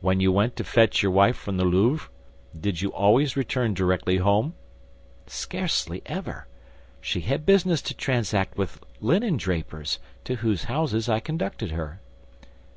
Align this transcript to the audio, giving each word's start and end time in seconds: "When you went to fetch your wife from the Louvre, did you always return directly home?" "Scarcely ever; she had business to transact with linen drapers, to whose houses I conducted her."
"When 0.00 0.20
you 0.20 0.30
went 0.30 0.54
to 0.54 0.62
fetch 0.62 1.02
your 1.02 1.10
wife 1.10 1.34
from 1.36 1.56
the 1.56 1.64
Louvre, 1.64 2.08
did 2.56 2.80
you 2.80 2.92
always 2.92 3.36
return 3.36 3.74
directly 3.74 4.18
home?" 4.18 4.54
"Scarcely 5.26 6.00
ever; 6.06 6.46
she 7.00 7.22
had 7.22 7.44
business 7.44 7.82
to 7.82 7.94
transact 7.94 8.56
with 8.56 8.80
linen 9.00 9.36
drapers, 9.36 9.98
to 10.26 10.36
whose 10.36 10.66
houses 10.70 11.08
I 11.08 11.18
conducted 11.18 11.72
her." 11.72 12.00